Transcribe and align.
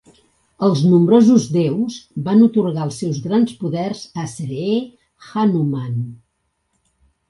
El 0.67 0.71
nombrosos 0.93 1.45
Deus 1.57 1.99
van 2.29 2.43
atorgar 2.47 2.87
els 2.89 2.99
seus 3.05 3.21
grans 3.29 3.55
poders 3.63 4.05
a 4.25 4.29
Sree 4.35 4.83
Hanuman. 5.31 6.05